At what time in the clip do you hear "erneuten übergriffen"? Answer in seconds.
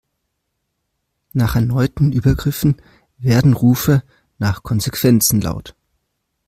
1.55-2.77